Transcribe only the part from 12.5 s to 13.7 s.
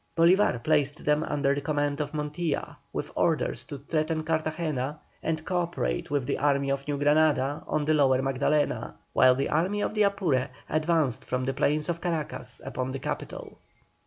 upon the capital.